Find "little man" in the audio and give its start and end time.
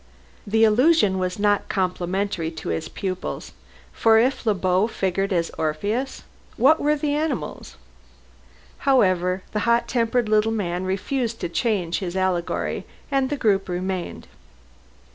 10.27-10.85